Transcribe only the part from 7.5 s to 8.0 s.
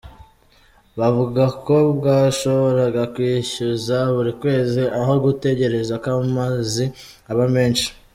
menshi.